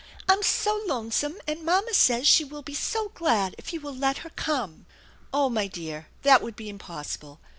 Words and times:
I'm 0.27 0.41
so 0.41 0.81
lonesome, 0.87 1.37
and 1.47 1.63
mamma 1.63 1.93
says 1.93 2.27
she 2.27 2.43
will 2.43 2.63
be 2.63 2.73
so 2.73 3.09
glad 3.09 3.53
if 3.59 3.71
you 3.71 3.79
will 3.79 3.93
let 3.95 4.17
her 4.25 4.31
come/'" 4.31 4.85
Oh, 5.31 5.47
my 5.47 5.67
dear, 5.67 6.07
that 6.23 6.41
would 6.41 6.55
be 6.55 6.69
impossible. 6.69 7.39